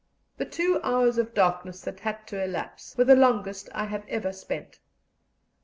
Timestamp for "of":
1.19-1.35